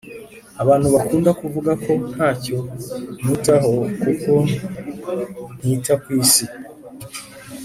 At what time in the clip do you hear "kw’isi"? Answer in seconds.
6.01-6.45